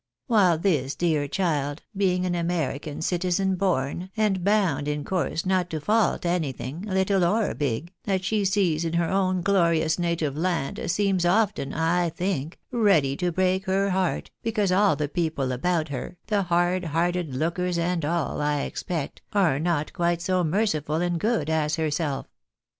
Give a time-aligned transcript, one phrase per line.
[0.25, 5.79] While this dear child, being an American citizen born, and bound in course not to
[5.79, 11.23] fault anything, little or big, that she sees in her own glorious native land, seems
[11.23, 16.41] often, I think, ready to break her heart, because all the people about her, the
[16.41, 21.75] hard hearted lookers and all, I expect, are not quite so merciful and good as
[21.75, 22.25] herself.